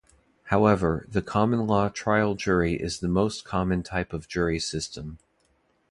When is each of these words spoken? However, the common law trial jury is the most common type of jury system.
However, 0.45 1.05
the 1.07 1.21
common 1.21 1.67
law 1.67 1.87
trial 1.87 2.33
jury 2.33 2.73
is 2.73 3.01
the 3.01 3.07
most 3.07 3.45
common 3.45 3.83
type 3.83 4.13
of 4.13 4.27
jury 4.27 4.57
system. 4.57 5.19